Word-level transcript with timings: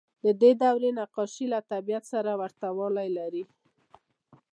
د 0.25 0.27
دې 0.41 0.51
دورې 0.61 0.89
نقاشۍ 0.99 1.45
له 1.53 1.59
طبیعت 1.71 2.03
سره 2.13 2.31
ورته 2.41 2.67
والی 2.77 3.09
لري. 3.17 3.43